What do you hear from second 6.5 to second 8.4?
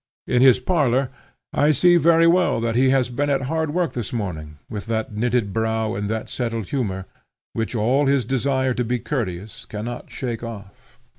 humor, which all his